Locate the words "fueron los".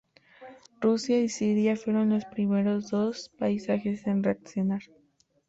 1.75-2.25